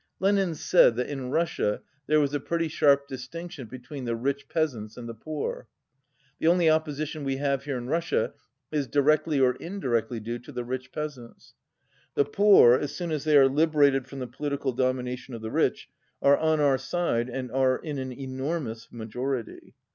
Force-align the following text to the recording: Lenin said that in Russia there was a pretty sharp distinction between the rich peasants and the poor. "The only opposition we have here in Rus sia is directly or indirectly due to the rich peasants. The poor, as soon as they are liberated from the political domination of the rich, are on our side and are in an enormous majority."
Lenin 0.19 0.55
said 0.55 0.95
that 0.95 1.05
in 1.09 1.29
Russia 1.29 1.83
there 2.07 2.19
was 2.19 2.33
a 2.33 2.39
pretty 2.39 2.67
sharp 2.67 3.07
distinction 3.07 3.67
between 3.67 4.05
the 4.05 4.15
rich 4.15 4.49
peasants 4.49 4.97
and 4.97 5.07
the 5.07 5.13
poor. 5.13 5.67
"The 6.39 6.47
only 6.47 6.71
opposition 6.71 7.23
we 7.23 7.37
have 7.37 7.65
here 7.65 7.77
in 7.77 7.85
Rus 7.85 8.07
sia 8.07 8.33
is 8.71 8.87
directly 8.87 9.39
or 9.39 9.53
indirectly 9.57 10.19
due 10.19 10.39
to 10.39 10.51
the 10.51 10.63
rich 10.63 10.91
peasants. 10.91 11.53
The 12.15 12.25
poor, 12.25 12.73
as 12.79 12.95
soon 12.95 13.11
as 13.11 13.25
they 13.25 13.37
are 13.37 13.47
liberated 13.47 14.07
from 14.07 14.17
the 14.17 14.25
political 14.25 14.71
domination 14.71 15.35
of 15.35 15.43
the 15.43 15.51
rich, 15.51 15.87
are 16.19 16.35
on 16.35 16.59
our 16.59 16.79
side 16.79 17.29
and 17.29 17.51
are 17.51 17.77
in 17.77 17.99
an 17.99 18.11
enormous 18.11 18.87
majority." 18.91 19.75